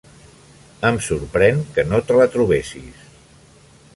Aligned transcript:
Em 0.89 0.97
sorprèn 1.07 1.61
que 1.77 1.85
no 1.91 2.01
te 2.07 2.17
la 2.21 2.27
trobessis. 2.37 3.07